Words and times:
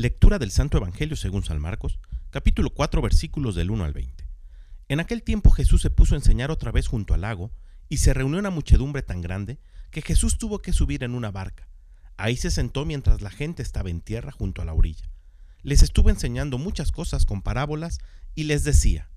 Lectura 0.00 0.38
del 0.38 0.50
Santo 0.50 0.78
Evangelio 0.78 1.14
según 1.14 1.44
San 1.44 1.60
Marcos, 1.60 1.98
capítulo 2.30 2.70
4, 2.70 3.02
versículos 3.02 3.54
del 3.54 3.70
1 3.70 3.84
al 3.84 3.92
20. 3.92 4.26
En 4.88 4.98
aquel 4.98 5.22
tiempo 5.22 5.50
Jesús 5.50 5.82
se 5.82 5.90
puso 5.90 6.14
a 6.14 6.16
enseñar 6.16 6.50
otra 6.50 6.72
vez 6.72 6.88
junto 6.88 7.12
al 7.12 7.20
lago, 7.20 7.52
y 7.90 7.98
se 7.98 8.14
reunió 8.14 8.38
una 8.38 8.48
muchedumbre 8.48 9.02
tan 9.02 9.20
grande 9.20 9.58
que 9.90 10.00
Jesús 10.00 10.38
tuvo 10.38 10.62
que 10.62 10.72
subir 10.72 11.04
en 11.04 11.14
una 11.14 11.30
barca. 11.30 11.68
Ahí 12.16 12.38
se 12.38 12.50
sentó 12.50 12.86
mientras 12.86 13.20
la 13.20 13.28
gente 13.28 13.62
estaba 13.62 13.90
en 13.90 14.00
tierra 14.00 14.32
junto 14.32 14.62
a 14.62 14.64
la 14.64 14.72
orilla. 14.72 15.10
Les 15.60 15.82
estuvo 15.82 16.08
enseñando 16.08 16.56
muchas 16.56 16.92
cosas 16.92 17.26
con 17.26 17.42
parábolas 17.42 17.98
y 18.34 18.44
les 18.44 18.64
decía, 18.64 19.10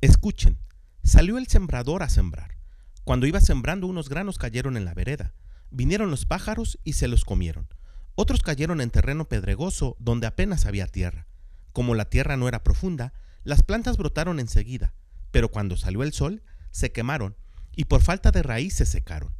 Escuchen, 0.00 0.56
salió 1.04 1.36
el 1.36 1.46
sembrador 1.48 2.02
a 2.02 2.08
sembrar. 2.08 2.56
Cuando 3.04 3.26
iba 3.26 3.42
sembrando 3.42 3.86
unos 3.86 4.08
granos 4.08 4.38
cayeron 4.38 4.78
en 4.78 4.86
la 4.86 4.94
vereda, 4.94 5.34
vinieron 5.70 6.10
los 6.10 6.24
pájaros 6.24 6.78
y 6.84 6.94
se 6.94 7.06
los 7.06 7.26
comieron. 7.26 7.68
Otros 8.14 8.42
cayeron 8.42 8.80
en 8.80 8.90
terreno 8.90 9.28
pedregoso 9.28 9.96
donde 9.98 10.26
apenas 10.26 10.66
había 10.66 10.86
tierra. 10.86 11.26
Como 11.72 11.94
la 11.94 12.04
tierra 12.10 12.36
no 12.36 12.48
era 12.48 12.62
profunda, 12.62 13.14
las 13.44 13.62
plantas 13.62 13.96
brotaron 13.96 14.38
enseguida, 14.38 14.94
pero 15.30 15.50
cuando 15.50 15.76
salió 15.76 16.02
el 16.02 16.12
sol, 16.12 16.42
se 16.70 16.92
quemaron 16.92 17.36
y 17.74 17.86
por 17.86 18.02
falta 18.02 18.30
de 18.30 18.42
raíz 18.42 18.74
se 18.74 18.86
secaron. 18.86 19.34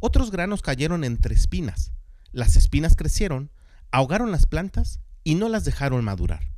Otros 0.00 0.30
granos 0.30 0.62
cayeron 0.62 1.04
entre 1.04 1.34
espinas. 1.34 1.92
Las 2.32 2.56
espinas 2.56 2.96
crecieron, 2.96 3.50
ahogaron 3.90 4.30
las 4.32 4.46
plantas 4.46 5.00
y 5.24 5.34
no 5.34 5.48
las 5.48 5.64
dejaron 5.64 6.04
madurar. 6.04 6.52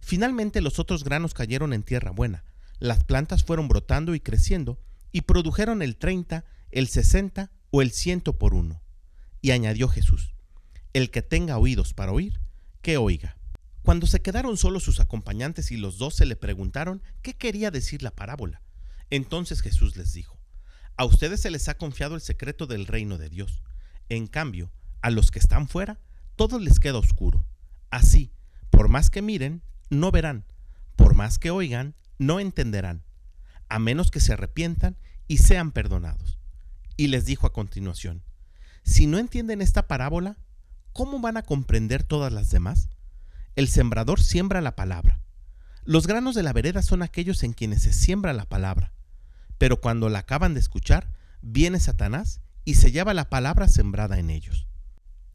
Finalmente 0.00 0.60
los 0.60 0.78
otros 0.78 1.04
granos 1.04 1.34
cayeron 1.34 1.72
en 1.72 1.82
tierra 1.82 2.10
buena. 2.10 2.44
Las 2.78 3.04
plantas 3.04 3.44
fueron 3.44 3.68
brotando 3.68 4.14
y 4.14 4.20
creciendo 4.20 4.80
y 5.12 5.22
produjeron 5.22 5.82
el 5.82 5.96
30, 5.96 6.44
el 6.70 6.88
60 6.88 7.50
o 7.70 7.82
el 7.82 7.90
ciento 7.92 8.38
por 8.38 8.54
uno. 8.54 8.82
Y 9.40 9.50
añadió 9.50 9.88
Jesús, 9.88 10.34
el 10.98 11.12
que 11.12 11.22
tenga 11.22 11.58
oídos 11.58 11.94
para 11.94 12.10
oír, 12.10 12.40
que 12.82 12.96
oiga. 12.96 13.36
Cuando 13.82 14.08
se 14.08 14.20
quedaron 14.20 14.56
solos 14.56 14.82
sus 14.82 14.98
acompañantes 14.98 15.70
y 15.70 15.76
los 15.76 15.96
dos 15.96 16.16
se 16.16 16.26
le 16.26 16.34
preguntaron 16.34 17.02
qué 17.22 17.34
quería 17.34 17.70
decir 17.70 18.02
la 18.02 18.10
parábola, 18.10 18.62
entonces 19.08 19.62
Jesús 19.62 19.96
les 19.96 20.12
dijo, 20.12 20.36
a 20.96 21.04
ustedes 21.04 21.40
se 21.40 21.50
les 21.50 21.68
ha 21.68 21.76
confiado 21.78 22.16
el 22.16 22.20
secreto 22.20 22.66
del 22.66 22.86
reino 22.86 23.16
de 23.16 23.28
Dios. 23.28 23.62
En 24.08 24.26
cambio, 24.26 24.72
a 25.00 25.10
los 25.10 25.30
que 25.30 25.38
están 25.38 25.68
fuera, 25.68 26.00
todo 26.34 26.58
les 26.58 26.80
queda 26.80 26.98
oscuro. 26.98 27.46
Así, 27.90 28.32
por 28.68 28.88
más 28.88 29.08
que 29.08 29.22
miren, 29.22 29.62
no 29.90 30.10
verán, 30.10 30.46
por 30.96 31.14
más 31.14 31.38
que 31.38 31.52
oigan, 31.52 31.94
no 32.18 32.40
entenderán, 32.40 33.04
a 33.68 33.78
menos 33.78 34.10
que 34.10 34.18
se 34.18 34.32
arrepientan 34.32 34.96
y 35.28 35.38
sean 35.38 35.70
perdonados. 35.70 36.40
Y 36.96 37.06
les 37.06 37.24
dijo 37.24 37.46
a 37.46 37.52
continuación, 37.52 38.24
si 38.82 39.06
no 39.06 39.18
entienden 39.18 39.62
esta 39.62 39.86
parábola, 39.86 40.36
¿cómo 40.98 41.20
van 41.20 41.36
a 41.36 41.42
comprender 41.42 42.02
todas 42.02 42.32
las 42.32 42.50
demás? 42.50 42.88
El 43.54 43.68
sembrador 43.68 44.20
siembra 44.20 44.60
la 44.60 44.74
palabra. 44.74 45.20
Los 45.84 46.08
granos 46.08 46.34
de 46.34 46.42
la 46.42 46.52
vereda 46.52 46.82
son 46.82 47.02
aquellos 47.02 47.44
en 47.44 47.52
quienes 47.52 47.82
se 47.82 47.92
siembra 47.92 48.32
la 48.32 48.46
palabra. 48.46 48.92
Pero 49.58 49.80
cuando 49.80 50.08
la 50.08 50.18
acaban 50.18 50.54
de 50.54 50.60
escuchar, 50.60 51.12
viene 51.40 51.78
Satanás 51.78 52.40
y 52.64 52.74
se 52.74 52.90
lleva 52.90 53.14
la 53.14 53.30
palabra 53.30 53.68
sembrada 53.68 54.18
en 54.18 54.28
ellos. 54.28 54.66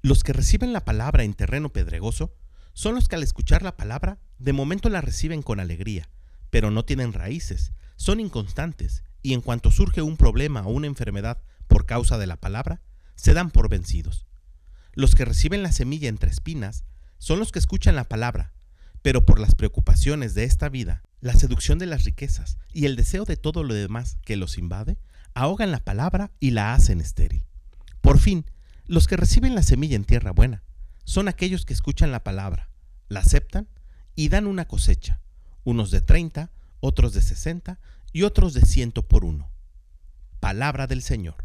Los 0.02 0.24
que 0.24 0.34
reciben 0.34 0.74
la 0.74 0.84
palabra 0.84 1.24
en 1.24 1.34
terreno 1.34 1.72
pedregoso 1.72 2.36
son 2.74 2.96
los 2.96 3.08
que 3.08 3.16
al 3.16 3.24
escuchar 3.24 3.64
la 3.64 3.78
palabra 3.78 4.20
de 4.40 4.52
momento 4.52 4.90
la 4.90 5.00
reciben 5.00 5.42
con 5.42 5.62
alegría, 5.62 6.10
pero 6.50 6.72
no 6.72 6.84
tienen 6.84 7.14
raíces, 7.14 7.72
son 7.96 8.20
inconstantes 8.20 9.06
y 9.22 9.34
en 9.34 9.40
cuanto 9.40 9.72
surge 9.72 10.02
un 10.02 10.18
problema 10.18 10.64
o 10.68 10.72
una 10.72 10.88
enfermedad 10.88 11.42
por 11.68 11.86
causa 11.86 12.18
de 12.18 12.28
la 12.28 12.36
palabra, 12.36 12.82
se 13.16 13.34
dan 13.34 13.50
por 13.50 13.70
vencidos. 13.70 14.28
Los 14.94 15.16
que 15.16 15.26
reciben 15.26 15.64
la 15.64 15.72
semilla 15.72 16.08
entre 16.08 16.30
espinas 16.30 16.86
son 17.18 17.40
los 17.40 17.52
que 17.52 17.60
escuchan 17.60 17.96
la 17.96 18.04
palabra, 18.04 18.54
pero 19.02 19.26
por 19.26 19.40
las 19.40 19.56
preocupaciones 19.56 20.36
de 20.36 20.44
esta 20.44 20.70
vida, 20.70 21.04
la 21.20 21.34
seducción 21.34 21.80
de 21.80 21.86
las 21.88 22.04
riquezas 22.04 22.58
y 22.74 22.86
el 22.86 22.96
deseo 22.96 23.26
de 23.26 23.38
todo 23.38 23.64
lo 23.64 23.74
demás 23.74 24.18
que 24.24 24.36
los 24.36 24.58
invade, 24.58 25.00
ahogan 25.34 25.72
la 25.72 25.80
palabra 25.80 26.32
y 26.40 26.52
la 26.52 26.74
hacen 26.74 27.02
estéril. 27.02 27.46
Por 28.02 28.20
fin, 28.20 28.46
los 28.86 29.08
que 29.08 29.18
reciben 29.18 29.56
la 29.56 29.64
semilla 29.64 29.96
en 29.96 30.06
tierra 30.06 30.32
buena 30.32 30.64
son 31.06 31.28
aquellos 31.28 31.66
que 31.66 31.74
escuchan 31.74 32.12
la 32.12 32.24
palabra, 32.24 32.70
la 33.10 33.22
aceptan 33.22 33.68
y 34.16 34.30
dan 34.30 34.46
una 34.46 34.66
cosecha, 34.66 35.22
unos 35.64 35.90
de 35.90 36.02
30, 36.02 36.52
otros 36.82 37.14
de 37.14 37.22
60 37.22 37.80
y 38.12 38.24
otros 38.24 38.54
de 38.54 38.62
ciento 38.62 39.08
por 39.08 39.26
uno. 39.26 39.50
Palabra 40.40 40.86
del 40.86 41.02
Señor. 41.02 41.43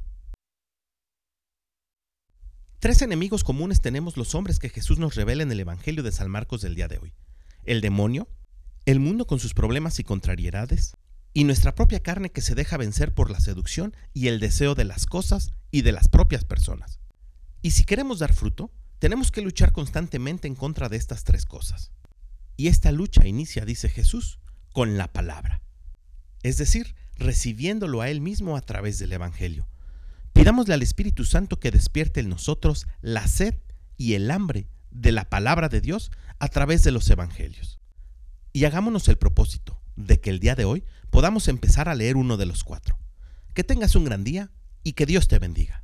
Tres 2.81 3.03
enemigos 3.03 3.43
comunes 3.43 3.81
tenemos 3.81 4.17
los 4.17 4.37
hombres 4.37 4.61
que 4.61 4.69
Jesús 4.69 5.01
nos 5.01 5.17
revela 5.17 5.43
en 5.43 5.51
el 5.51 5.59
Evangelio 5.59 6.05
de 6.05 6.13
San 6.13 6.31
Marcos 6.31 6.61
del 6.61 6.77
día 6.77 6.87
de 6.87 6.99
hoy. 6.99 7.13
El 7.65 7.81
demonio, 7.81 8.29
el 8.87 9.01
mundo 9.01 9.27
con 9.27 9.41
sus 9.41 9.53
problemas 9.53 9.99
y 9.99 10.05
contrariedades, 10.05 10.97
y 11.35 11.43
nuestra 11.43 11.75
propia 11.75 12.05
carne 12.05 12.31
que 12.31 12.41
se 12.41 12.55
deja 12.55 12.77
vencer 12.77 13.15
por 13.15 13.33
la 13.33 13.41
seducción 13.41 13.97
y 14.15 14.29
el 14.29 14.39
deseo 14.39 14.77
de 14.77 14.85
las 14.85 15.07
cosas 15.07 15.51
y 15.73 15.83
de 15.83 15.91
las 15.91 16.07
propias 16.07 16.45
personas. 16.45 17.01
Y 17.63 17.73
si 17.73 17.83
queremos 17.83 18.21
dar 18.21 18.33
fruto, 18.33 18.73
tenemos 19.01 19.33
que 19.33 19.43
luchar 19.43 19.73
constantemente 19.73 20.47
en 20.47 20.55
contra 20.55 20.89
de 20.89 20.99
estas 20.99 21.25
tres 21.25 21.47
cosas. 21.47 21.91
Y 22.57 22.69
esta 22.69 22.93
lucha 22.93 23.27
inicia, 23.27 23.65
dice 23.65 23.89
Jesús, 23.89 24.39
con 24.73 24.97
la 24.97 25.13
palabra. 25.13 25.63
Es 26.45 26.59
decir, 26.59 26.95
recibiéndolo 27.17 28.03
a 28.03 28.09
Él 28.09 28.21
mismo 28.21 28.57
a 28.57 28.61
través 28.61 29.01
del 29.01 29.13
Evangelio 29.13 29.67
Pidámosle 30.39 30.75
al 30.75 30.83
Espíritu 30.83 31.25
Santo 31.25 31.59
que 31.59 31.73
despierte 31.73 32.21
en 32.21 32.29
nosotros 32.29 32.87
la 33.01 33.27
sed 33.27 33.57
y 33.97 34.15
el 34.15 34.31
hambre 34.31 34.69
de 34.93 35.11
la 35.11 35.29
palabra 35.29 35.69
de 35.69 35.81
Dios 35.81 36.13
a 36.39 36.47
través 36.47 36.85
de 36.85 36.93
los 36.93 37.11
evangelios. 37.11 37.81
Y 38.53 38.65
hagámonos 38.65 39.09
el 39.09 39.19
propósito 39.19 39.83
de 39.97 40.21
que 40.21 40.31
el 40.31 40.39
día 40.39 40.55
de 40.55 40.65
hoy 40.65 40.85
podamos 41.11 41.49
empezar 41.49 41.89
a 41.89 41.97
leer 41.97 42.17
uno 42.17 42.37
de 42.37 42.47
los 42.47 42.63
cuatro. 42.63 43.01
Que 43.53 43.65
tengas 43.65 43.97
un 43.97 44.05
gran 44.05 44.23
día 44.23 44.53
y 44.85 44.93
que 44.93 45.07
Dios 45.07 45.27
te 45.27 45.41
bendiga. 45.41 45.83